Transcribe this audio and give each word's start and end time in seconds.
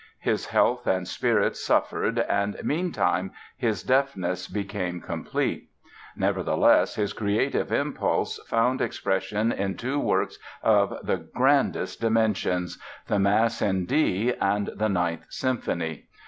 His 0.21 0.47
health 0.47 0.87
and 0.87 1.07
spirits 1.07 1.63
suffered 1.63 2.17
and, 2.17 2.57
meantime, 2.63 3.29
his 3.55 3.83
deafness 3.83 4.47
became 4.47 4.99
complete. 4.99 5.69
Nevertheless 6.15 6.95
his 6.95 7.13
creative 7.13 7.71
impulse 7.71 8.39
found 8.47 8.81
expression 8.81 9.51
in 9.51 9.77
two 9.77 9.99
works 9.99 10.39
of 10.63 10.95
the 11.05 11.17
grandest 11.17 12.01
dimensions, 12.01 12.79
the 13.05 13.19
Mass 13.19 13.61
in 13.61 13.85
D 13.85 14.33
and 14.41 14.71
the 14.75 14.89
Ninth 14.89 15.27
Symphony. 15.29 16.07